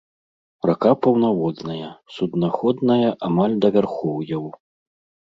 Рака 0.67 0.93
паўнаводная, 1.05 1.89
суднаходная 2.15 3.09
амаль 3.29 3.55
да 3.67 3.73
вярхоўяў. 3.77 4.49